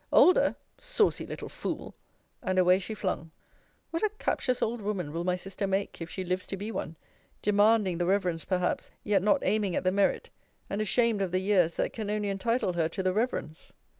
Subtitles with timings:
[0.11, 0.55] Older!
[0.79, 1.93] saucy little fool!
[2.41, 3.29] And away she flung.
[3.91, 6.95] What a captious old woman will my sister make, if she lives to be one!
[7.43, 10.31] demanding the reverence, perhaps, yet not aiming at the merit;
[10.71, 13.73] and ashamed of the years that can only entitle her to the reverence.